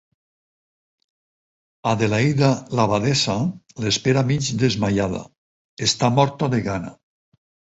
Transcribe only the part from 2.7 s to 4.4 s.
l’abadessa, l’espera